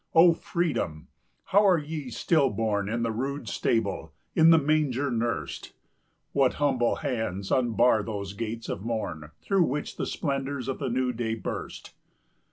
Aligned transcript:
O 0.15 0.33
Freedom! 0.33 1.09
how 1.43 1.63
are 1.63 1.77
ye 1.77 2.09
still 2.09 2.49
born 2.49 2.89
In 2.89 3.03
the 3.03 3.11
rude 3.11 3.47
stable, 3.47 4.13
in 4.35 4.49
the 4.49 4.57
manger 4.57 5.11
nursed! 5.11 5.73
What 6.31 6.53
humble 6.53 6.95
hands 6.95 7.51
unbar 7.51 8.01
those 8.01 8.33
gates 8.33 8.67
of 8.67 8.81
morn 8.81 9.21
15 9.21 9.31
Through 9.43 9.63
which 9.65 9.97
the 9.97 10.07
splendors 10.07 10.67
of 10.67 10.79
the 10.79 10.89
New 10.89 11.13
Day 11.13 11.35
burst. 11.35 11.93